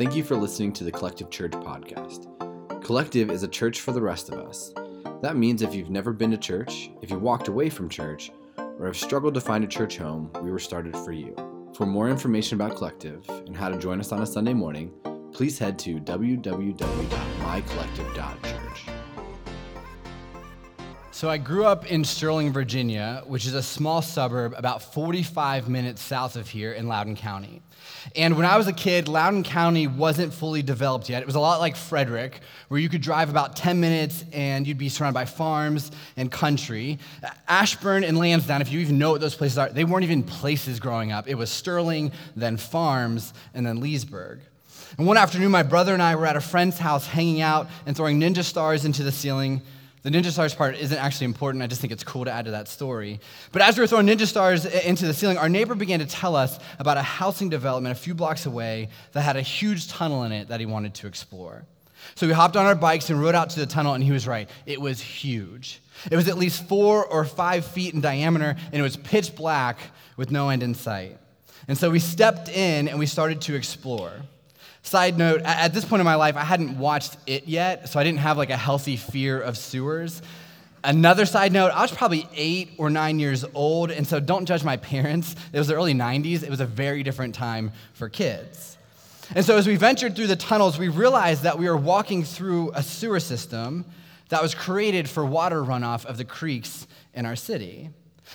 [0.00, 2.24] Thank you for listening to the Collective Church podcast.
[2.82, 4.72] Collective is a church for the rest of us.
[5.20, 8.86] That means if you've never been to church, if you walked away from church, or
[8.86, 11.36] have struggled to find a church home, we were started for you.
[11.76, 14.90] For more information about Collective and how to join us on a Sunday morning,
[15.34, 18.99] please head to www.mycollective.church.
[21.20, 26.00] So I grew up in Sterling, Virginia, which is a small suburb about 45 minutes
[26.00, 27.60] south of here in Loudoun County.
[28.16, 31.20] And when I was a kid, Loudoun County wasn't fully developed yet.
[31.20, 34.78] It was a lot like Frederick, where you could drive about 10 minutes and you'd
[34.78, 36.98] be surrounded by farms and country.
[37.46, 40.80] Ashburn and Lansdowne, if you even know what those places are, they weren't even places
[40.80, 41.28] growing up.
[41.28, 44.40] It was Sterling, then farms, and then Leesburg.
[44.96, 47.94] And one afternoon, my brother and I were at a friend's house hanging out and
[47.94, 49.60] throwing ninja stars into the ceiling
[50.02, 51.62] the Ninja Stars part isn't actually important.
[51.62, 53.20] I just think it's cool to add to that story.
[53.52, 56.34] But as we were throwing Ninja Stars into the ceiling, our neighbor began to tell
[56.34, 60.32] us about a housing development a few blocks away that had a huge tunnel in
[60.32, 61.64] it that he wanted to explore.
[62.14, 64.26] So we hopped on our bikes and rode out to the tunnel, and he was
[64.26, 64.48] right.
[64.64, 65.80] It was huge.
[66.10, 69.78] It was at least four or five feet in diameter, and it was pitch black
[70.16, 71.18] with no end in sight.
[71.68, 74.12] And so we stepped in and we started to explore.
[74.82, 78.04] Side note, at this point in my life, I hadn't watched it yet, so I
[78.04, 80.22] didn't have like a healthy fear of sewers.
[80.82, 84.64] Another side note, I was probably eight or nine years old, and so don't judge
[84.64, 85.36] my parents.
[85.52, 88.78] It was the early 90s, it was a very different time for kids.
[89.34, 92.72] And so as we ventured through the tunnels, we realized that we were walking through
[92.74, 93.84] a sewer system
[94.30, 97.90] that was created for water runoff of the creeks in our city.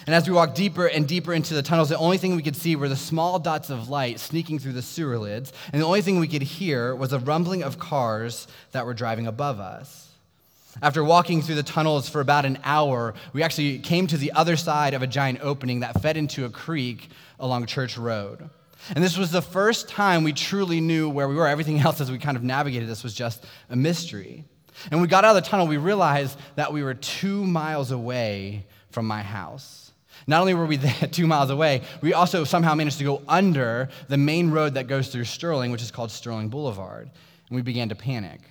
[0.06, 2.56] And as we walked deeper and deeper into the tunnels, the only thing we could
[2.56, 5.52] see were the small dots of light sneaking through the sewer lids.
[5.72, 9.26] And the only thing we could hear was a rumbling of cars that were driving
[9.26, 10.10] above us.
[10.82, 14.58] After walking through the tunnels for about an hour, we actually came to the other
[14.58, 17.10] side of a giant opening that fed into a creek
[17.40, 18.50] along Church Road.
[18.94, 21.48] And this was the first time we truly knew where we were.
[21.48, 24.44] Everything else, as we kind of navigated this, was just a mystery.
[24.92, 28.66] And we got out of the tunnel, we realized that we were two miles away
[28.90, 29.85] from my house.
[30.28, 30.78] Not only were we
[31.12, 35.10] two miles away, we also somehow managed to go under the main road that goes
[35.10, 37.10] through Sterling, which is called Sterling Boulevard.
[37.50, 38.42] And we began to panic.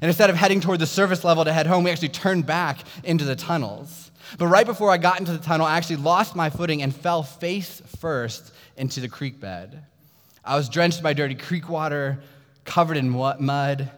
[0.00, 2.78] And instead of heading toward the surface level to head home, we actually turned back
[3.04, 4.10] into the tunnels.
[4.38, 7.22] But right before I got into the tunnel, I actually lost my footing and fell
[7.22, 9.84] face first into the creek bed.
[10.44, 12.20] I was drenched by dirty creek water,
[12.64, 13.90] covered in mud,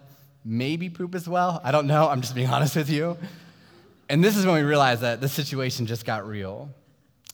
[0.44, 1.60] maybe poop as well.
[1.62, 2.08] I don't know.
[2.08, 3.16] I'm just being honest with you.
[4.08, 6.70] And this is when we realized that the situation just got real.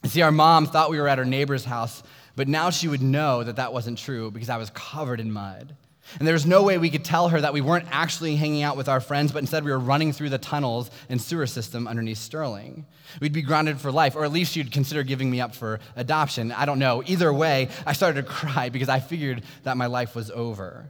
[0.08, 2.02] See, our mom thought we were at our neighbor's house,
[2.34, 5.76] but now she would know that that wasn't true because I was covered in mud.
[6.18, 8.78] And there was no way we could tell her that we weren't actually hanging out
[8.78, 12.16] with our friends, but instead we were running through the tunnels and sewer system underneath
[12.16, 12.86] Sterling.
[13.20, 16.52] We'd be grounded for life, or at least she'd consider giving me up for adoption.
[16.52, 17.02] I don't know.
[17.04, 20.88] Either way, I started to cry because I figured that my life was over.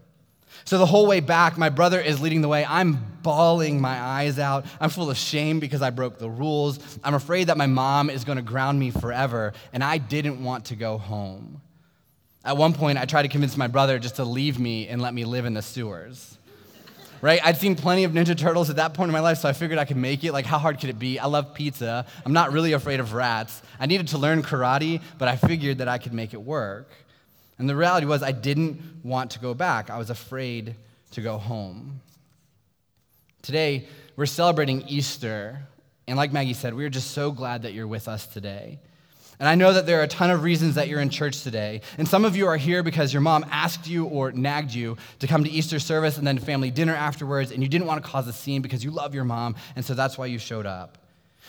[0.64, 2.64] So the whole way back, my brother is leading the way.
[2.64, 4.66] I'm bawling my eyes out.
[4.80, 6.78] I'm full of shame because I broke the rules.
[7.02, 10.66] I'm afraid that my mom is going to ground me forever, and I didn't want
[10.66, 11.60] to go home.
[12.44, 15.12] At one point, I tried to convince my brother just to leave me and let
[15.12, 16.38] me live in the sewers.
[17.20, 17.44] Right?
[17.44, 19.78] I'd seen plenty of Ninja Turtles at that point in my life, so I figured
[19.78, 20.32] I could make it.
[20.32, 21.18] Like, how hard could it be?
[21.18, 22.06] I love pizza.
[22.24, 23.60] I'm not really afraid of rats.
[23.80, 26.88] I needed to learn karate, but I figured that I could make it work.
[27.58, 29.90] And the reality was, I didn't want to go back.
[29.90, 30.76] I was afraid
[31.12, 32.00] to go home.
[33.42, 33.86] Today,
[34.16, 35.60] we're celebrating Easter.
[36.06, 38.78] And like Maggie said, we are just so glad that you're with us today.
[39.40, 41.82] And I know that there are a ton of reasons that you're in church today.
[41.96, 45.28] And some of you are here because your mom asked you or nagged you to
[45.28, 48.26] come to Easter service and then family dinner afterwards, and you didn't want to cause
[48.26, 50.98] a scene because you love your mom, and so that's why you showed up.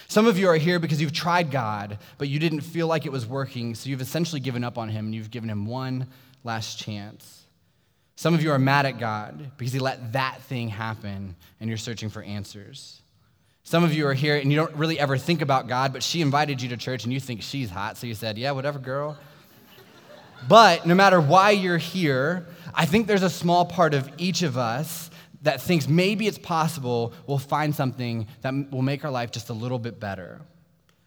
[0.07, 3.11] Some of you are here because you've tried God, but you didn't feel like it
[3.11, 6.07] was working, so you've essentially given up on Him and you've given Him one
[6.43, 7.43] last chance.
[8.15, 11.77] Some of you are mad at God because He let that thing happen and you're
[11.77, 13.01] searching for answers.
[13.63, 16.21] Some of you are here and you don't really ever think about God, but she
[16.21, 19.17] invited you to church and you think she's hot, so you said, Yeah, whatever, girl.
[20.47, 24.57] But no matter why you're here, I think there's a small part of each of
[24.57, 25.08] us
[25.41, 29.53] that thinks maybe it's possible we'll find something that will make our life just a
[29.53, 30.41] little bit better.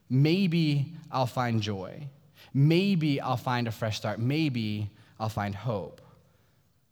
[0.09, 2.09] Maybe I'll find joy.
[2.55, 4.19] Maybe I'll find a fresh start.
[4.19, 6.01] Maybe I'll find hope.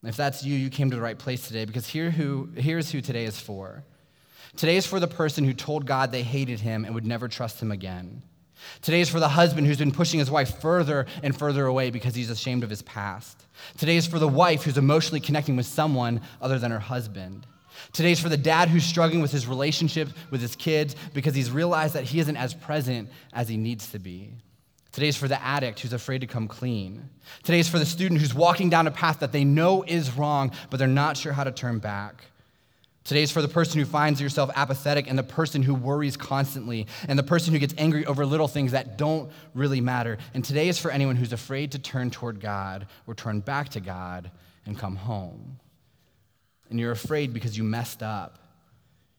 [0.03, 3.01] If that's you, you came to the right place today because here who, here's who
[3.01, 3.85] today is for.
[4.57, 7.61] Today is for the person who told God they hated him and would never trust
[7.63, 8.23] him again.
[8.83, 12.15] Today is for the husband who's been pushing his wife further and further away because
[12.15, 13.47] he's ashamed of his past.
[13.79, 17.47] Today is for the wife who's emotionally connecting with someone other than her husband.
[17.93, 21.51] Today is for the dad who's struggling with his relationship with his kids because he's
[21.51, 24.35] realized that he isn't as present as he needs to be.
[24.93, 27.09] Today's for the addict who's afraid to come clean.
[27.43, 30.79] Today's for the student who's walking down a path that they know is wrong, but
[30.79, 32.25] they're not sure how to turn back.
[33.05, 37.19] Today's for the person who finds yourself apathetic and the person who worries constantly and
[37.19, 40.19] the person who gets angry over little things that don't really matter.
[40.35, 43.81] And today is for anyone who's afraid to turn toward God or turn back to
[43.81, 44.31] God
[44.67, 45.59] and come home.
[46.69, 48.39] And you're afraid because you messed up.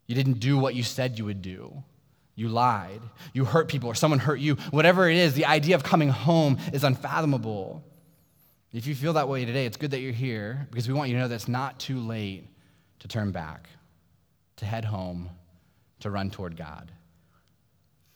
[0.06, 1.84] You didn't do what you said you would do.
[2.36, 3.02] You lied.
[3.34, 4.56] You hurt people or someone hurt you.
[4.70, 7.84] Whatever it is, the idea of coming home is unfathomable.
[8.72, 11.16] If you feel that way today, it's good that you're here because we want you
[11.16, 12.48] to know that it's not too late
[13.02, 13.68] to turn back,
[14.58, 15.30] to head home,
[16.00, 16.92] to run toward God.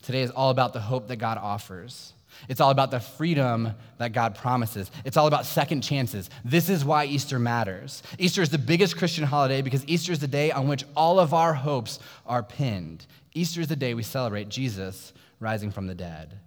[0.04, 2.14] Today is all about the hope that God offers.
[2.48, 4.92] It's all about the freedom that God promises.
[5.04, 6.30] It's all about second chances.
[6.44, 8.04] This is why Easter matters.
[8.20, 11.34] Easter is the biggest Christian holiday because Easter is the day on which all of
[11.34, 13.08] our hopes are pinned.
[13.34, 16.38] Easter is the day we celebrate Jesus rising from the dead.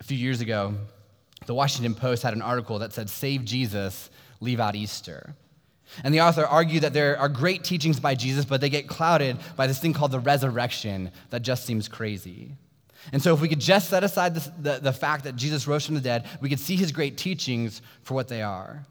[0.00, 0.74] A few years ago,
[1.46, 4.10] the Washington Post had an article that said, Save Jesus,
[4.40, 5.36] leave out Easter.
[6.04, 9.38] And the author argued that there are great teachings by Jesus, but they get clouded
[9.56, 12.52] by this thing called the resurrection that just seems crazy.
[13.12, 15.86] And so, if we could just set aside the, the, the, fact that Jesus rose
[15.86, 18.84] from the dead, we could see his great teachings for what they are.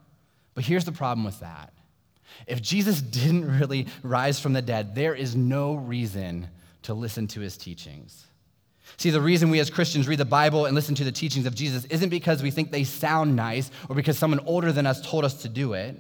[0.56, 1.72] But here's the problem with that
[2.48, 6.48] if Jesus didn't really rise from the dead, there is no reason
[6.84, 8.26] to listen to his teachings.
[8.96, 11.54] See, the reason we as Christians read the Bible and listen to the teachings of
[11.54, 15.26] Jesus isn't because we think they sound nice or because someone older than us told
[15.26, 15.96] us to do it.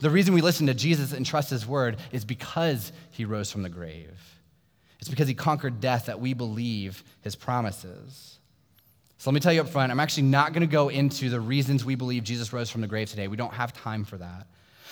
[0.00, 3.62] The reason we listen to Jesus and trust his word is because he rose from
[3.62, 4.18] the grave.
[5.00, 8.38] It's because he conquered death that we believe his promises.
[9.18, 11.40] So let me tell you up front, I'm actually not going to go into the
[11.40, 13.28] reasons we believe Jesus rose from the grave today.
[13.28, 14.46] We don't have time for that.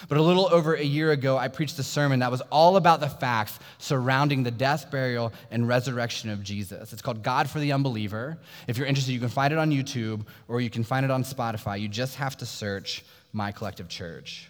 [0.09, 3.01] But a little over a year ago, I preached a sermon that was all about
[3.01, 6.93] the facts surrounding the death, burial, and resurrection of Jesus.
[6.93, 8.39] It's called God for the Unbeliever.
[8.67, 11.23] If you're interested, you can find it on YouTube or you can find it on
[11.23, 11.81] Spotify.
[11.81, 14.49] You just have to search My Collective Church.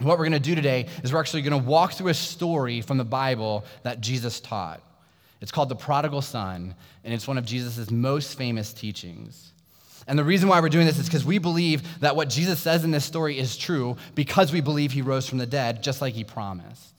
[0.00, 2.80] What we're going to do today is we're actually going to walk through a story
[2.80, 4.82] from the Bible that Jesus taught.
[5.40, 6.74] It's called the prodigal son,
[7.04, 9.52] and it's one of Jesus' most famous teachings.
[10.06, 12.84] And the reason why we're doing this is because we believe that what Jesus says
[12.84, 16.14] in this story is true because we believe he rose from the dead, just like
[16.14, 16.94] he promised.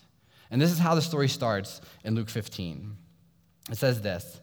[0.52, 2.96] And this is how the story starts in Luke 15.
[3.72, 4.40] It says this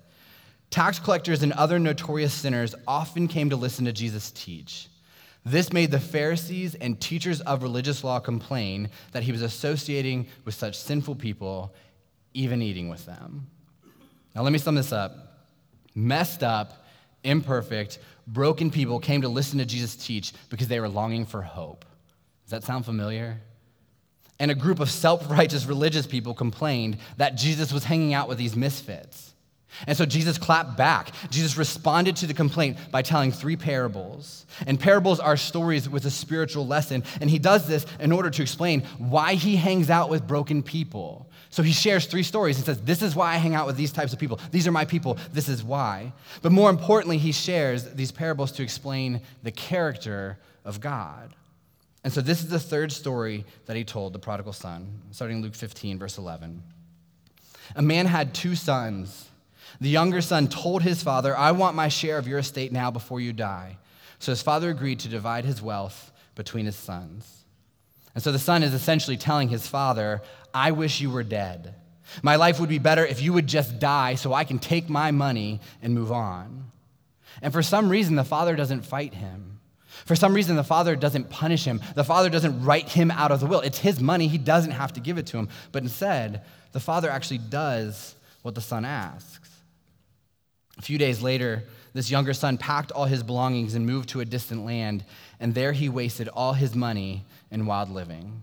[0.71, 4.89] Tax collectors and other notorious sinners often came to listen to Jesus teach.
[5.47, 10.57] This made the Pharisees and teachers of religious law complain that he was associating with
[10.57, 11.73] such sinful people,
[12.35, 13.47] even eating with them.
[14.35, 15.45] Now, let me sum this up.
[15.95, 16.85] Messed up,
[17.23, 21.85] imperfect, broken people came to listen to Jesus teach because they were longing for hope.
[22.45, 23.41] Does that sound familiar?
[24.41, 28.39] And a group of self righteous religious people complained that Jesus was hanging out with
[28.39, 29.33] these misfits.
[29.87, 31.13] And so Jesus clapped back.
[31.31, 34.47] Jesus responded to the complaint by telling three parables.
[34.67, 37.05] And parables are stories with a spiritual lesson.
[37.21, 41.31] And he does this in order to explain why he hangs out with broken people.
[41.51, 43.93] So he shares three stories and says, This is why I hang out with these
[43.93, 44.41] types of people.
[44.51, 45.19] These are my people.
[45.33, 46.13] This is why.
[46.43, 51.35] But more importantly, he shares these parables to explain the character of God.
[52.05, 55.55] And so this is the third story that he told, the prodigal son, starting Luke
[55.55, 56.63] 15, verse 11.
[57.75, 59.29] A man had two sons.
[59.81, 63.21] The younger son told his father, I want my share of your estate now before
[63.21, 63.79] you die.
[64.19, 67.45] So his father agreed to divide his wealth between his sons.
[68.15, 70.23] And so the son is essentially telling his father,
[70.55, 71.75] I wish you were dead.
[72.23, 75.11] My life would be better if you would just die so I can take my
[75.11, 76.71] money and move on.
[77.43, 79.61] And for some reason, the father doesn't fight him.
[80.05, 81.81] For some reason, the father doesn't punish him.
[81.95, 83.61] The father doesn't write him out of the will.
[83.61, 84.29] It's his money.
[84.29, 85.49] He doesn't have to give it to him.
[85.73, 89.51] But instead, the father actually does what the son asks.
[90.79, 91.65] A few days later,
[91.95, 95.05] this younger son packed all his belongings and moved to a distant land,
[95.41, 98.43] and there he wasted all his money in wild living.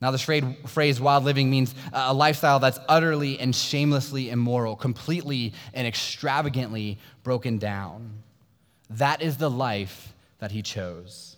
[0.00, 0.28] Now, this
[0.66, 7.58] phrase wild living means a lifestyle that's utterly and shamelessly immoral, completely and extravagantly broken
[7.58, 8.10] down.
[8.90, 11.33] That is the life that he chose.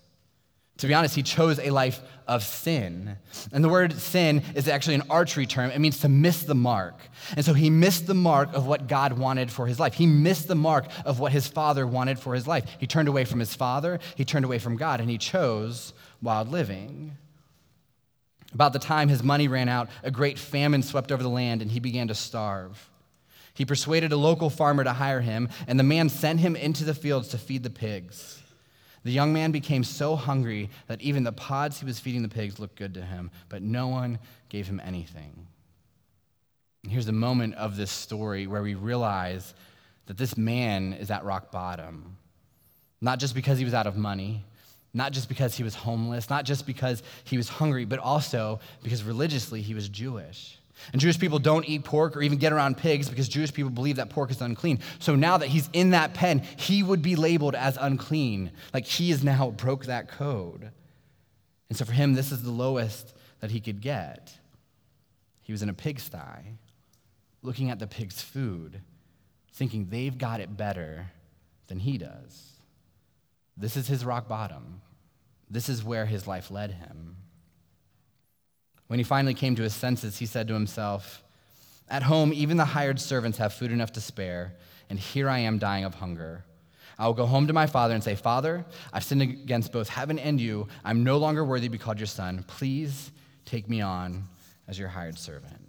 [0.79, 3.17] To be honest, he chose a life of sin.
[3.53, 5.71] And the word sin is actually an archery term.
[5.71, 6.99] It means to miss the mark.
[7.35, 9.95] And so he missed the mark of what God wanted for his life.
[9.95, 12.65] He missed the mark of what his father wanted for his life.
[12.79, 16.51] He turned away from his father, he turned away from God, and he chose wild
[16.51, 17.17] living.
[18.53, 21.71] About the time his money ran out, a great famine swept over the land, and
[21.71, 22.91] he began to starve.
[23.55, 26.95] He persuaded a local farmer to hire him, and the man sent him into the
[26.95, 28.43] fields to feed the pigs.
[29.07, 32.59] The young man became so hungry that even the pods he was feeding the pigs
[32.59, 35.47] looked good to him, but no one gave him anything.
[36.83, 39.55] And here's the moment of this story where we realize
[40.07, 42.17] that this man is at rock bottom.
[43.01, 44.45] Not just because he was out of money,
[44.93, 49.05] not just because he was homeless, not just because he was hungry, but also because
[49.05, 50.59] religiously he was Jewish.
[50.93, 53.97] And Jewish people don't eat pork or even get around pigs because Jewish people believe
[53.97, 54.81] that pork is unclean.
[54.99, 58.53] So now that he's in that pen, he would be labeled as unclean.
[58.73, 60.71] Like he has now broke that code.
[61.69, 64.33] And so for him, this is the lowest that he could get.
[65.43, 66.59] He was in a pigsty,
[67.43, 68.81] looking at the pig's food,
[69.53, 71.13] thinking they've got it better
[71.69, 72.53] than he does.
[73.57, 74.83] This is his rock bottom.
[75.49, 77.17] This is where his life led him.
[78.87, 81.23] When he finally came to his senses, he said to himself,
[81.89, 84.55] At home, even the hired servants have food enough to spare,
[84.89, 86.45] and here I am dying of hunger.
[86.99, 90.19] I will go home to my father and say, Father, I've sinned against both heaven
[90.19, 90.69] and you.
[90.85, 92.45] I'm no longer worthy to be called your son.
[92.47, 93.11] Please
[93.45, 94.25] take me on
[94.67, 95.61] as your hired servant.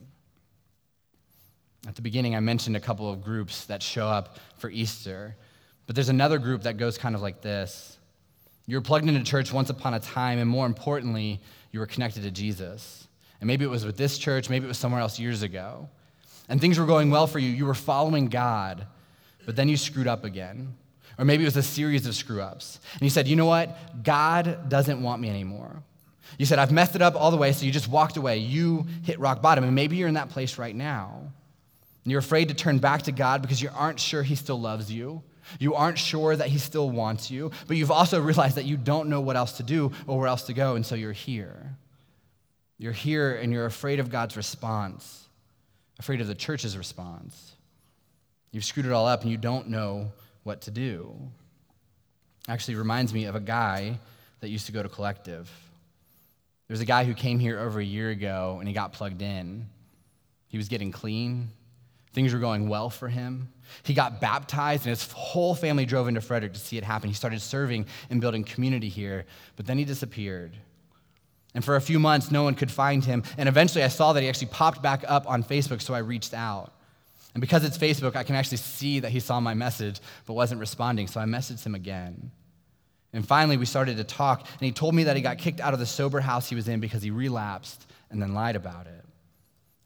[1.88, 5.36] At the beginning, I mentioned a couple of groups that show up for Easter,
[5.86, 7.98] but there's another group that goes kind of like this.
[8.66, 11.40] You were plugged into church once upon a time, and more importantly,
[11.72, 13.07] you were connected to Jesus.
[13.40, 15.90] And maybe it was with this church, maybe it was somewhere else years ago.
[16.50, 17.50] And things were going well for you.
[17.50, 18.88] You were following God,
[19.46, 20.76] but then you screwed up again.
[21.18, 22.80] Or maybe it was a series of screw ups.
[22.94, 24.04] And you said, you know what?
[24.04, 25.82] God doesn't want me anymore.
[26.38, 28.38] You said, I've messed it up all the way, so you just walked away.
[28.38, 29.64] You hit rock bottom.
[29.64, 31.32] And maybe you're in that place right now.
[32.04, 34.92] And you're afraid to turn back to God because you aren't sure He still loves
[34.92, 35.24] you.
[35.60, 39.10] You aren't sure that He still wants you, but you've also realized that you don't
[39.10, 41.76] know what else to do or where else to go, and so you're here.
[42.78, 45.28] You're here and you're afraid of God's response,
[46.00, 47.54] afraid of the church's response.
[48.52, 50.12] You've screwed it all up and you don't know
[50.44, 51.16] what to do.
[52.48, 54.00] Actually, reminds me of a guy
[54.40, 55.52] that used to go to Collective.
[56.68, 59.68] There's a guy who came here over a year ago and he got plugged in.
[60.48, 61.50] He was getting clean,
[62.14, 63.50] things were going well for him.
[63.84, 67.10] He got baptized, and his whole family drove into Frederick to see it happen.
[67.10, 70.56] He started serving and building community here, but then he disappeared.
[71.58, 73.24] And for a few months, no one could find him.
[73.36, 76.36] And eventually, I saw that he actually popped back up on Facebook, so I reached
[76.36, 76.72] out.
[77.34, 80.60] And because it's Facebook, I can actually see that he saw my message but wasn't
[80.60, 82.30] responding, so I messaged him again.
[83.12, 85.74] And finally, we started to talk, and he told me that he got kicked out
[85.74, 89.04] of the sober house he was in because he relapsed and then lied about it.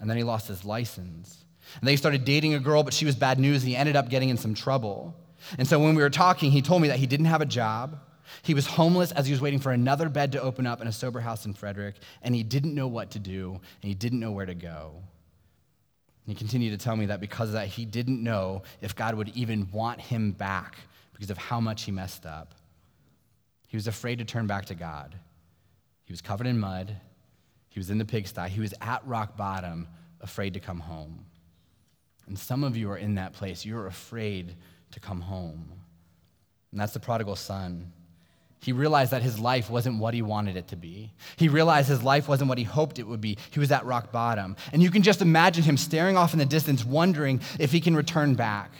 [0.01, 1.45] And then he lost his license.
[1.75, 3.95] And then he started dating a girl, but she was bad news, and he ended
[3.95, 5.15] up getting in some trouble.
[5.57, 7.97] And so when we were talking, he told me that he didn't have a job.
[8.43, 10.91] He was homeless as he was waiting for another bed to open up in a
[10.91, 14.31] sober house in Frederick, and he didn't know what to do, and he didn't know
[14.31, 14.93] where to go.
[16.25, 19.15] And he continued to tell me that because of that, he didn't know if God
[19.15, 20.77] would even want him back
[21.13, 22.55] because of how much he messed up.
[23.67, 25.15] He was afraid to turn back to God.
[26.03, 26.95] He was covered in mud.
[27.69, 28.50] He was in the pigsty.
[28.50, 29.88] He was at rock bottom,
[30.19, 31.25] afraid to come home.
[32.27, 33.65] And some of you are in that place.
[33.65, 34.55] You're afraid
[34.91, 35.71] to come home.
[36.71, 37.91] And that's the prodigal son.
[38.61, 41.11] He realized that his life wasn't what he wanted it to be.
[41.35, 43.39] He realized his life wasn't what he hoped it would be.
[43.49, 44.55] He was at rock bottom.
[44.71, 47.95] And you can just imagine him staring off in the distance, wondering if he can
[47.95, 48.71] return back,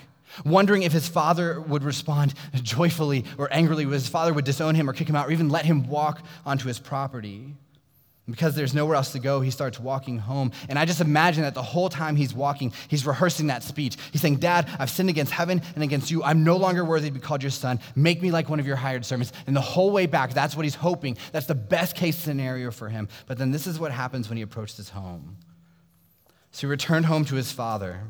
[0.46, 4.88] wondering if his father would respond joyfully or angrily, if his father would disown him
[4.88, 7.56] or kick him out, or even let him walk onto his property.
[8.32, 10.52] Because there's nowhere else to go, he starts walking home.
[10.70, 13.98] And I just imagine that the whole time he's walking, he's rehearsing that speech.
[14.12, 16.24] He's saying, Dad, I've sinned against heaven and against you.
[16.24, 17.80] I'm no longer worthy to be called your son.
[17.96, 19.34] Make me like one of your hired servants.
[19.48, 21.18] And the whole way back, that's what he's hoping.
[21.32, 23.10] That's the best case scenario for him.
[23.28, 25.38] But then this is what happens when he approached his home.
[26.52, 28.02] So he returned home to his father.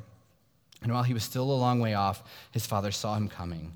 [0.83, 3.73] And while he was still a long way off, his father saw him coming.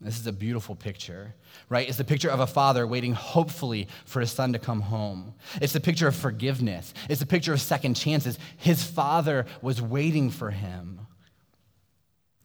[0.00, 1.34] This is a beautiful picture,
[1.68, 1.88] right?
[1.88, 5.34] It's the picture of a father waiting hopefully for his son to come home.
[5.60, 6.94] It's the picture of forgiveness.
[7.08, 8.38] It's the picture of second chances.
[8.56, 11.00] His father was waiting for him.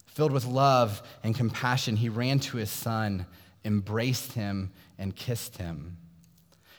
[0.08, 3.28] Filled with love and compassion, he ran to his son,
[3.64, 5.98] embraced him, and kissed him.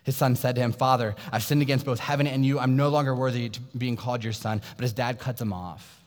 [0.03, 2.59] His son said to him, Father, I've sinned against both heaven and you.
[2.59, 4.61] I'm no longer worthy to being called your son.
[4.77, 6.03] But his dad cuts him off.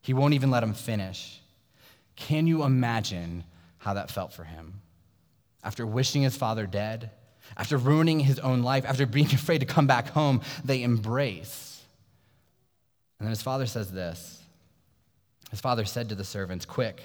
[0.00, 1.40] He won't even let him finish.
[2.14, 3.44] Can you imagine
[3.86, 4.82] how that felt for him.
[5.62, 7.12] After wishing his father dead,
[7.56, 11.80] after ruining his own life, after being afraid to come back home, they embrace.
[13.20, 14.42] And then his father says this
[15.52, 17.00] His father said to the servants, Quick,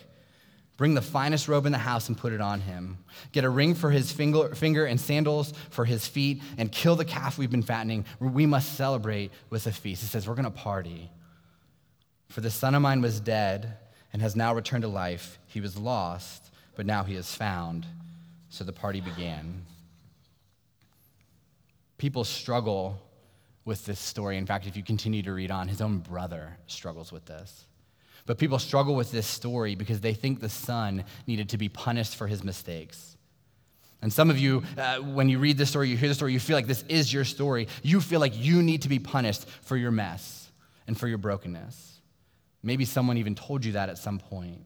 [0.75, 2.97] bring the finest robe in the house and put it on him.
[3.31, 7.37] Get a ring for his finger, and sandals for his feet, and kill the calf
[7.37, 8.05] we've been fattening.
[8.19, 10.01] We must celebrate with a feast.
[10.01, 11.11] He says, We're going to party.
[12.29, 13.77] For the son of mine was dead
[14.11, 15.37] and has now returned to life.
[15.45, 16.40] He was lost
[16.75, 17.85] but now he is found.
[18.49, 19.65] So the party began.
[21.97, 23.01] People struggle
[23.63, 24.37] with this story.
[24.37, 27.65] In fact, if you continue to read on, his own brother struggles with this.
[28.25, 32.15] But people struggle with this story because they think the son needed to be punished
[32.15, 33.15] for his mistakes.
[34.01, 36.39] And some of you, uh, when you read this story, you hear the story, you
[36.39, 37.67] feel like this is your story.
[37.83, 40.49] You feel like you need to be punished for your mess
[40.87, 41.99] and for your brokenness.
[42.63, 44.61] Maybe someone even told you that at some point.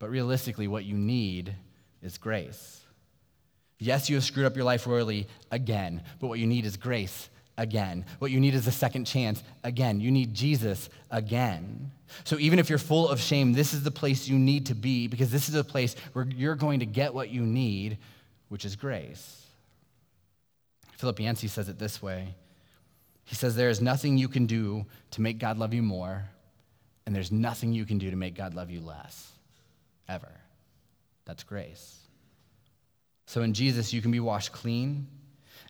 [0.00, 1.54] But realistically, what you need
[2.02, 2.80] is grace.
[3.78, 7.30] Yes, you have screwed up your life royally again, but what you need is grace
[7.56, 8.04] again.
[8.18, 10.00] What you need is a second chance again.
[10.00, 11.90] You need Jesus again.
[12.24, 15.06] So even if you're full of shame, this is the place you need to be
[15.06, 17.98] because this is a place where you're going to get what you need,
[18.48, 19.46] which is grace.
[20.92, 22.34] Philip Yancey says it this way
[23.24, 26.24] He says, There is nothing you can do to make God love you more,
[27.06, 29.32] and there's nothing you can do to make God love you less,
[30.10, 30.32] ever.
[31.24, 31.96] That's grace.
[33.26, 35.06] So in Jesus, you can be washed clean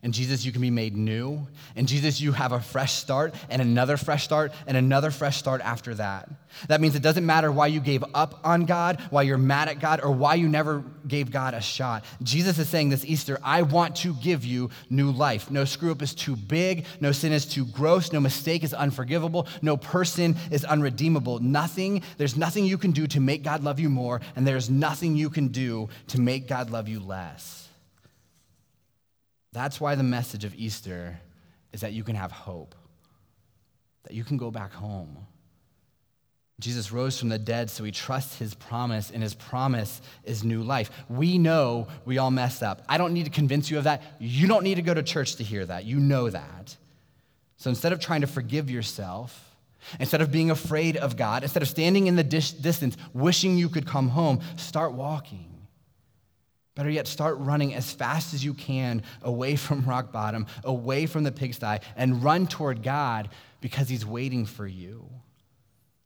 [0.03, 1.45] in Jesus, you can be made new.
[1.75, 5.61] And Jesus, you have a fresh start and another fresh start and another fresh start
[5.61, 6.27] after that.
[6.67, 9.79] That means it doesn't matter why you gave up on God, why you're mad at
[9.79, 12.03] God, or why you never gave God a shot.
[12.23, 15.51] Jesus is saying this Easter, I want to give you new life.
[15.51, 19.47] No screw up is too big, no sin is too gross, no mistake is unforgivable,
[19.61, 21.37] no person is unredeemable.
[21.39, 25.15] Nothing, there's nothing you can do to make God love you more, and there's nothing
[25.15, 27.60] you can do to make God love you less.
[29.53, 31.19] That's why the message of Easter
[31.73, 32.75] is that you can have hope,
[34.03, 35.17] that you can go back home.
[36.59, 40.61] Jesus rose from the dead, so we trust his promise, and his promise is new
[40.61, 40.91] life.
[41.09, 42.83] We know we all messed up.
[42.87, 44.03] I don't need to convince you of that.
[44.19, 45.85] You don't need to go to church to hear that.
[45.85, 46.77] You know that.
[47.57, 49.55] So instead of trying to forgive yourself,
[49.99, 53.87] instead of being afraid of God, instead of standing in the distance wishing you could
[53.87, 55.60] come home, start walking.
[56.73, 61.23] Better yet, start running as fast as you can away from rock bottom, away from
[61.23, 65.09] the pigsty, and run toward God because He's waiting for you.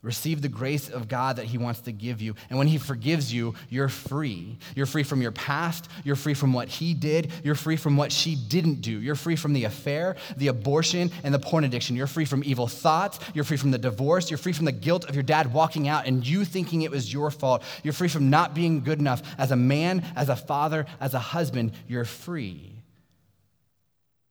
[0.06, 2.36] Receive the grace of God that He wants to give you.
[2.52, 4.60] And when He forgives you, you're free.
[4.76, 5.90] You're free from your past.
[6.04, 7.32] You're free from what He did.
[7.44, 9.02] You're free from what she didn't do.
[9.02, 11.96] You're free from the affair, the abortion, and the porn addiction.
[11.96, 13.18] You're free from evil thoughts.
[13.34, 14.30] You're free from the divorce.
[14.30, 17.12] You're free from the guilt of your dad walking out and you thinking it was
[17.12, 17.64] your fault.
[17.82, 21.20] You're free from not being good enough as a man, as a father, as a
[21.20, 21.72] husband.
[21.88, 22.74] You're free.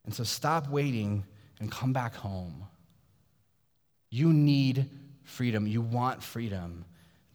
[0.05, 1.25] And so stop waiting
[1.59, 2.65] and come back home.
[4.11, 4.89] You need
[5.25, 5.67] freedom.
[5.67, 6.85] You want freedom.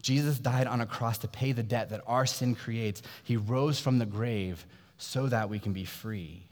[0.02, 3.02] Jesus died on a cross to pay the debt that our sin creates.
[3.24, 4.66] He rose from the grave
[4.98, 6.44] so that we can be free.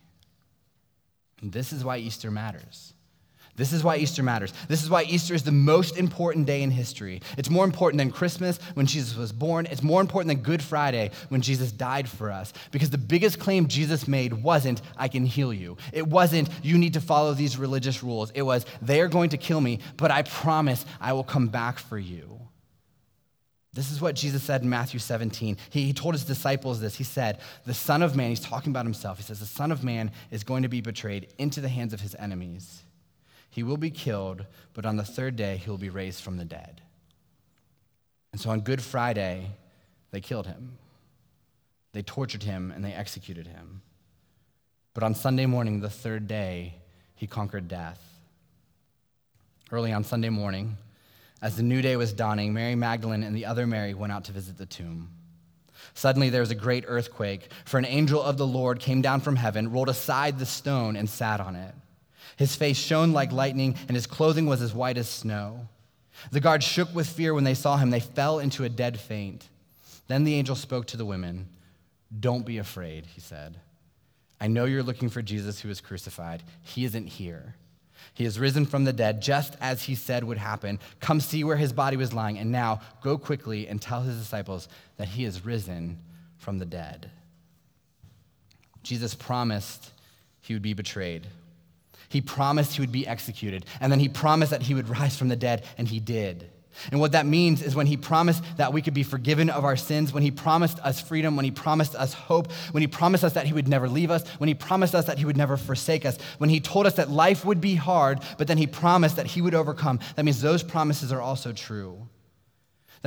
[1.41, 2.93] And this is why Easter matters.
[3.57, 4.53] This is why Easter matters.
[4.67, 7.23] This is why Easter is the most important day in history.
[7.39, 9.65] It's more important than Christmas when Jesus was born.
[9.65, 12.53] It's more important than Good Friday when Jesus died for us.
[12.69, 15.75] Because the biggest claim Jesus made wasn't, I can heal you.
[15.91, 18.31] It wasn't, you need to follow these religious rules.
[18.35, 21.79] It was, they are going to kill me, but I promise I will come back
[21.79, 22.39] for you.
[23.73, 25.57] This is what Jesus said in Matthew 17.
[25.71, 26.95] He, he, told his disciples this.
[26.95, 29.17] He said, The Son of Man, he's talking about himself.
[29.17, 32.01] He says, The Son of Man is going to be betrayed into the hands of
[32.01, 32.83] his enemies.
[33.57, 36.45] He will be killed, but on the third day, he will be raised from the
[36.45, 36.79] dead.
[38.31, 39.49] And so on Good Friday,
[40.11, 40.77] they killed him.
[41.91, 43.81] They tortured him and they executed him.
[44.93, 46.75] But on Sunday morning, the third day,
[47.15, 47.99] he conquered death.
[49.71, 50.77] Early on Sunday morning,
[51.41, 54.31] as the new day was dawning, Mary Magdalene and the other Mary went out to
[54.31, 55.09] visit the tomb.
[55.95, 59.35] Suddenly there was a great earthquake, for an angel of the Lord came down from
[59.35, 61.73] heaven, rolled aside the stone, and sat on it.
[62.37, 65.67] His face shone like lightning, and his clothing was as white as snow.
[66.31, 67.89] The guards shook with fear when they saw him.
[67.89, 69.49] They fell into a dead faint.
[70.07, 71.49] Then the angel spoke to the women.
[72.17, 73.57] Don't be afraid, he said.
[74.39, 76.43] I know you're looking for Jesus who was crucified.
[76.61, 77.55] He isn't here.
[78.13, 80.79] He has risen from the dead, just as he said would happen.
[80.99, 84.69] Come see where his body was lying, and now go quickly and tell his disciples
[84.97, 85.99] that he is risen
[86.37, 87.11] from the dead.
[88.83, 89.91] Jesus promised
[90.41, 91.27] he would be betrayed.
[92.09, 95.27] He promised he would be executed, and then he promised that he would rise from
[95.27, 96.49] the dead, and he did.
[96.91, 99.75] And what that means is when he promised that we could be forgiven of our
[99.75, 103.33] sins, when he promised us freedom, when he promised us hope, when he promised us
[103.33, 106.05] that he would never leave us, when he promised us that he would never forsake
[106.05, 109.27] us, when he told us that life would be hard, but then he promised that
[109.27, 112.07] he would overcome, that means those promises are also true.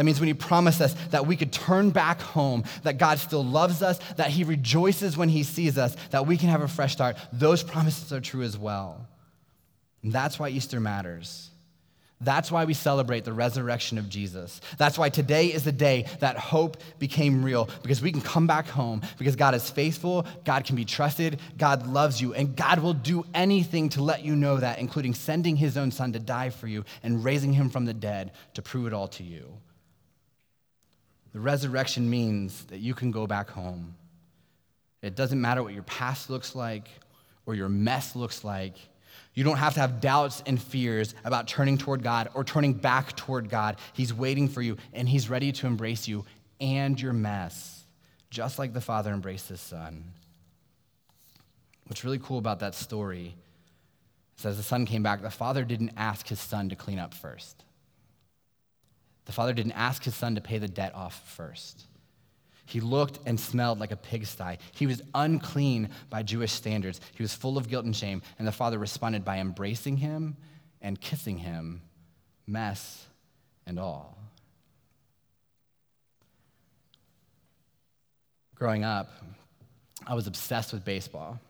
[0.01, 3.45] That means when He promised us that we could turn back home, that God still
[3.45, 6.95] loves us, that He rejoices when He sees us, that we can have a fresh
[6.95, 9.07] start, those promises are true as well.
[10.03, 11.51] And that's why Easter matters.
[12.19, 14.63] That's why we celebrate the resurrection of Jesus.
[14.79, 18.69] That's why today is the day that hope became real, because we can come back
[18.69, 22.95] home, because God is faithful, God can be trusted, God loves you, and God will
[22.95, 26.69] do anything to let you know that, including sending his own son to die for
[26.69, 29.59] you and raising him from the dead to prove it all to you.
[31.33, 33.95] The resurrection means that you can go back home.
[35.03, 36.89] It doesn't matter what your past looks like
[37.47, 38.77] or your mess looks like.
[39.35, 43.17] You don't have to have doubts and fears about turning toward God or turning back
[43.17, 43.77] toward God.
[43.93, 46.25] He's waiting for you and He's ready to embrace you
[46.61, 47.85] and your mess,
[48.31, 50.05] just like the Father embraced His Son.
[51.87, 53.35] What's really cool about that story
[54.39, 57.15] is as the Son came back, the Father didn't ask His Son to clean up
[57.15, 57.65] first.
[59.27, 61.85] The Father didn't ask His Son to pay the debt off first.
[62.67, 64.59] He looked and smelled like a pigsty.
[64.73, 67.01] He was unclean by Jewish standards.
[67.17, 68.23] He was full of guilt and shame.
[68.39, 70.37] And the father responded by embracing him
[70.81, 71.83] and kissing him,
[72.47, 73.07] mess
[73.67, 74.17] and all.
[78.55, 79.11] Growing up,
[80.07, 81.41] I was obsessed with baseball.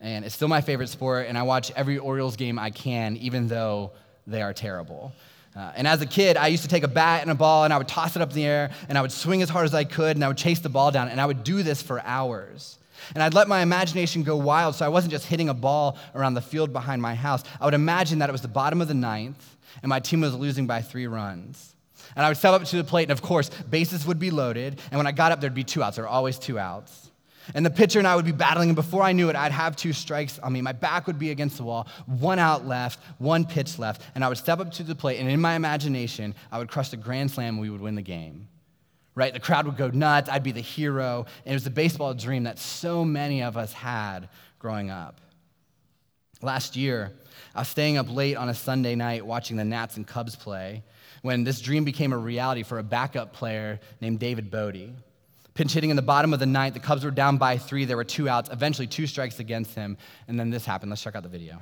[0.00, 3.48] And it's still my favorite sport, and I watch every Orioles game I can, even
[3.48, 3.92] though
[4.26, 5.12] they are terrible.
[5.54, 7.72] Uh, and as a kid, I used to take a bat and a ball and
[7.72, 9.74] I would toss it up in the air and I would swing as hard as
[9.74, 12.00] I could and I would chase the ball down and I would do this for
[12.00, 12.78] hours.
[13.14, 16.34] And I'd let my imagination go wild so I wasn't just hitting a ball around
[16.34, 17.42] the field behind my house.
[17.60, 20.34] I would imagine that it was the bottom of the ninth and my team was
[20.34, 21.74] losing by three runs.
[22.16, 24.80] And I would step up to the plate and, of course, bases would be loaded.
[24.90, 25.96] And when I got up, there'd be two outs.
[25.96, 27.09] There were always two outs.
[27.54, 29.76] And the pitcher and I would be battling, and before I knew it, I'd have
[29.76, 30.62] two strikes on me.
[30.62, 34.28] My back would be against the wall, one out left, one pitch left, and I
[34.28, 37.30] would step up to the plate, and in my imagination, I would crush the grand
[37.30, 38.48] slam, and we would win the game.
[39.14, 39.32] Right?
[39.32, 42.44] The crowd would go nuts, I'd be the hero, and it was the baseball dream
[42.44, 45.20] that so many of us had growing up.
[46.42, 47.12] Last year,
[47.54, 50.84] I was staying up late on a Sunday night watching the Nats and Cubs play
[51.22, 54.90] when this dream became a reality for a backup player named David Bote.
[55.60, 56.72] Pinch hitting in the bottom of the ninth.
[56.72, 57.84] The Cubs were down by three.
[57.84, 59.98] There were two outs, eventually two strikes against him.
[60.26, 60.88] And then this happened.
[60.88, 61.58] Let's check out the video.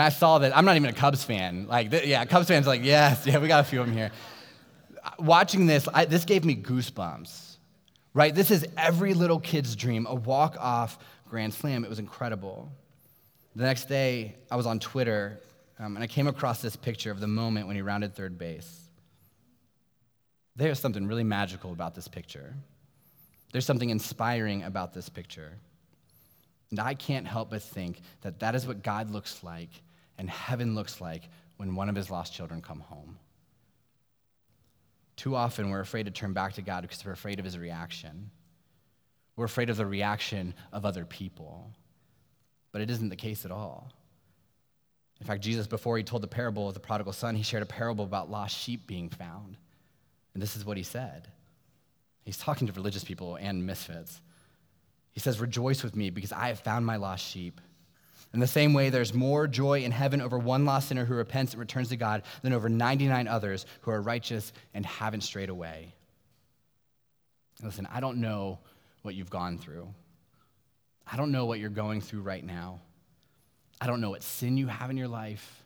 [0.00, 1.66] When I saw that, I'm not even a Cubs fan.
[1.66, 4.10] Like, th- yeah, Cubs fans like, yes, yeah, we got a few of them here.
[5.18, 7.56] Watching this, I, this gave me goosebumps,
[8.14, 8.34] right?
[8.34, 11.84] This is every little kid's dream, a walk-off grand slam.
[11.84, 12.72] It was incredible.
[13.54, 15.38] The next day, I was on Twitter,
[15.78, 18.88] um, and I came across this picture of the moment when he rounded third base.
[20.56, 22.54] There's something really magical about this picture.
[23.52, 25.58] There's something inspiring about this picture.
[26.70, 29.68] And I can't help but think that that is what God looks like
[30.20, 33.18] and heaven looks like when one of his lost children come home.
[35.16, 38.30] Too often we're afraid to turn back to God because we're afraid of his reaction.
[39.34, 41.70] We're afraid of the reaction of other people.
[42.70, 43.90] But it isn't the case at all.
[45.22, 47.66] In fact, Jesus, before he told the parable of the prodigal son, he shared a
[47.66, 49.56] parable about lost sheep being found.
[50.34, 51.28] And this is what he said.
[52.26, 54.20] He's talking to religious people and misfits.
[55.12, 57.58] He says, Rejoice with me because I have found my lost sheep.
[58.32, 61.52] In the same way, there's more joy in heaven over one lost sinner who repents
[61.52, 65.94] and returns to God than over 99 others who are righteous and haven't strayed away.
[67.62, 68.58] Listen, I don't know
[69.02, 69.92] what you've gone through.
[71.10, 72.80] I don't know what you're going through right now.
[73.80, 75.64] I don't know what sin you have in your life.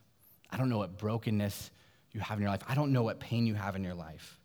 [0.50, 1.70] I don't know what brokenness
[2.12, 2.62] you have in your life.
[2.66, 4.38] I don't know what pain you have in your life.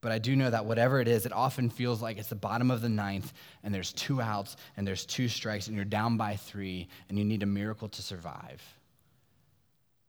[0.00, 2.70] But I do know that whatever it is, it often feels like it's the bottom
[2.70, 3.32] of the ninth,
[3.62, 7.24] and there's two outs, and there's two strikes, and you're down by three, and you
[7.24, 8.62] need a miracle to survive.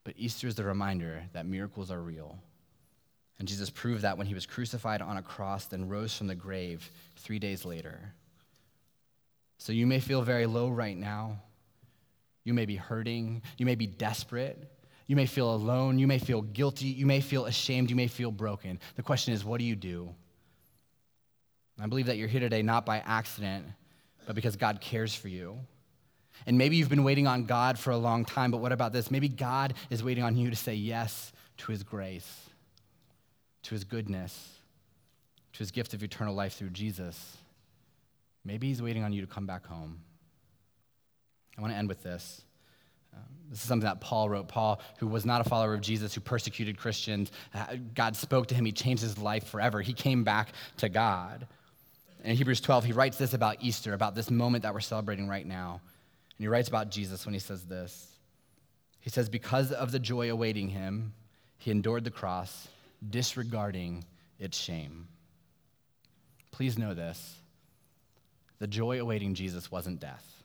[0.04, 2.39] But Easter is the reminder that miracles are real.
[3.38, 6.36] And Jesus proved that when he was crucified on a cross, then rose from the
[6.36, 8.13] grave three days later.
[9.58, 11.39] So you may feel very low right now.
[12.43, 13.41] You may be hurting.
[13.58, 14.71] You may be desperate.
[15.12, 16.00] You may feel alone.
[16.00, 16.86] You may feel guilty.
[16.86, 17.89] You may feel ashamed.
[17.89, 18.80] You may feel broken.
[18.95, 20.15] The question is, what do you do?
[21.78, 23.65] I believe that you're here today not by accident,
[24.26, 25.60] but because God cares for you.
[26.47, 29.12] And maybe you've been waiting on God for a long time, but what about this?
[29.12, 32.50] Maybe God is waiting on you to say yes to his grace,
[33.63, 34.62] to his goodness,
[35.52, 37.36] to his gift of eternal life through Jesus.
[38.45, 40.00] Maybe he's waiting on you to come back home.
[41.58, 42.43] I want to end with this.
[43.50, 44.47] This is something that Paul wrote.
[44.47, 48.56] Paul, who was not a follower of Jesus, who persecuted Christians, uh, God spoke to
[48.56, 48.63] him.
[48.63, 49.82] He changed his life forever.
[49.82, 51.47] He came back to God.
[52.24, 55.45] In Hebrews 12, he writes this about Easter, about this moment that we're celebrating right
[55.45, 55.82] now.
[56.38, 58.08] And he writes about Jesus when he says this.
[59.02, 61.13] He says, Because of the joy awaiting him,
[61.58, 62.69] he endured the cross,
[63.10, 64.06] disregarding
[64.39, 65.08] its shame.
[66.52, 67.38] Please know this
[68.60, 70.40] the joy awaiting Jesus wasn't death,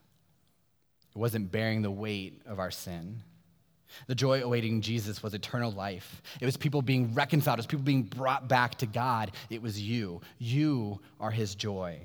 [1.17, 3.23] it wasn't bearing the weight of our sin.
[4.07, 6.21] The joy awaiting Jesus was eternal life.
[6.43, 9.33] It was people being reconciled, it was people being brought back to God.
[9.49, 10.21] It was you.
[10.39, 12.03] You are his joy.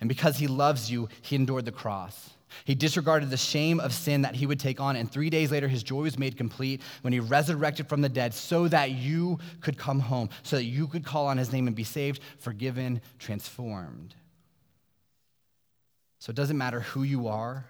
[0.00, 2.30] And because he loves you, he endured the cross.
[2.64, 5.68] He disregarded the shame of sin that he would take on, and three days later,
[5.68, 9.76] his joy was made complete when he resurrected from the dead so that you could
[9.76, 14.14] come home, so that you could call on his name and be saved, forgiven, transformed.
[16.18, 17.66] So it doesn't matter who you are.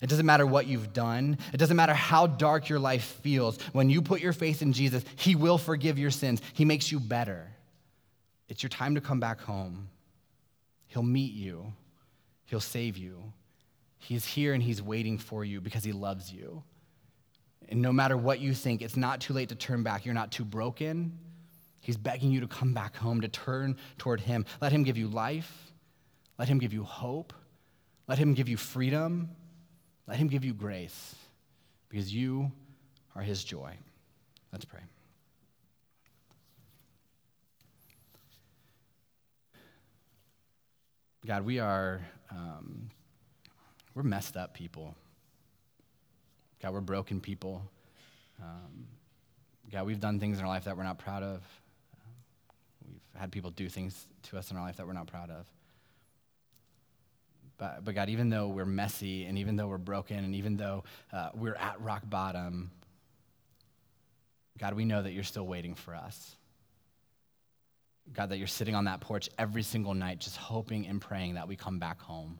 [0.00, 1.38] It doesn't matter what you've done.
[1.52, 3.60] It doesn't matter how dark your life feels.
[3.72, 6.40] When you put your faith in Jesus, He will forgive your sins.
[6.52, 7.48] He makes you better.
[8.48, 9.88] It's your time to come back home.
[10.88, 11.72] He'll meet you,
[12.46, 13.32] He'll save you.
[13.98, 16.62] He's here and He's waiting for you because He loves you.
[17.68, 20.04] And no matter what you think, it's not too late to turn back.
[20.04, 21.18] You're not too broken.
[21.80, 24.44] He's begging you to come back home, to turn toward Him.
[24.60, 25.72] Let Him give you life.
[26.38, 27.32] Let Him give you hope.
[28.06, 29.30] Let Him give you freedom.
[30.06, 31.14] Let Him give you grace
[31.88, 32.52] because you
[33.14, 33.74] are His joy.
[34.52, 34.80] Let's pray.
[41.26, 42.90] God, we are, um,
[43.94, 44.94] we're messed up people.
[46.60, 47.62] God, we're broken people.
[48.42, 48.86] Um,
[49.72, 51.42] God, we've done things in our life that we're not proud of.
[52.86, 55.46] We've had people do things to us in our life that we're not proud of.
[57.56, 60.84] But, but God, even though we're messy and even though we're broken and even though
[61.12, 62.70] uh, we're at rock bottom,
[64.58, 66.36] God, we know that you're still waiting for us.
[68.12, 71.48] God, that you're sitting on that porch every single night just hoping and praying that
[71.48, 72.38] we come back home.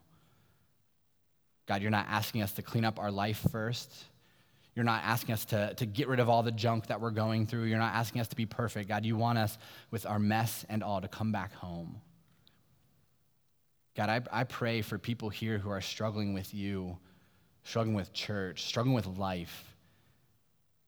[1.67, 3.91] God, you're not asking us to clean up our life first.
[4.75, 7.47] You're not asking us to, to get rid of all the junk that we're going
[7.47, 7.65] through.
[7.65, 8.89] You're not asking us to be perfect.
[8.89, 9.57] God, you want us
[9.91, 12.01] with our mess and all to come back home.
[13.97, 16.99] God, I, I pray for people here who are struggling with you,
[17.63, 19.75] struggling with church, struggling with life.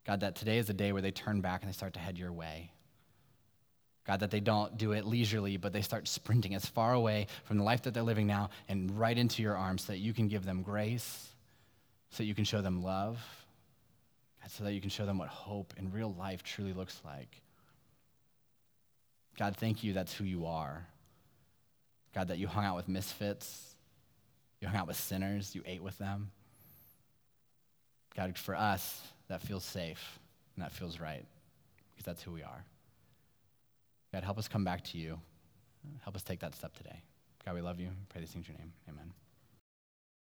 [0.05, 2.19] God, that today is a day where they turn back and they start to head
[2.19, 2.73] your way.
[4.07, 7.59] God, that they don't do it leisurely, but they start sprinting as far away from
[7.59, 10.29] the life that they're living now and right into your arms so that you can
[10.29, 11.29] give them grace,
[12.11, 13.19] so that you can show them love,
[14.49, 17.42] so that you can show them what hope in real life truly looks like.
[19.37, 20.87] God, thank you that's who you are.
[22.16, 23.76] God, that you hung out with misfits,
[24.62, 26.31] you hung out with sinners, you ate with them.
[28.16, 30.18] God, for us, that feels safe
[30.55, 31.26] and that feels right
[31.94, 32.64] because that's who we are.
[34.14, 35.20] God, help us come back to you.
[36.05, 37.02] Help us take that step today.
[37.44, 37.90] God, we love you.
[38.09, 38.72] Pray these things in your name.
[38.88, 39.12] Amen.